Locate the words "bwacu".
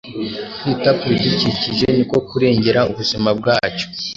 3.39-3.85